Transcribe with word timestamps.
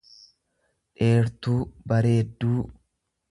dheertuu 0.99 1.59
bareedduu. 1.93 2.65